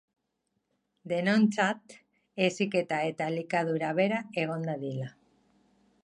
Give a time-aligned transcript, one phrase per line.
[1.11, 1.93] Denontzat
[2.45, 5.11] heziketa eta elikadura bera egon dadila.